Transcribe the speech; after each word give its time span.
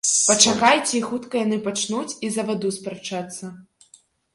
Пачакайце, 0.27 0.93
і 1.01 1.01
хутка 1.11 1.41
яны 1.45 1.61
пачнуць 1.69 2.17
і 2.27 2.35
за 2.39 2.49
ваду 2.51 2.77
спрачацца. 2.83 3.57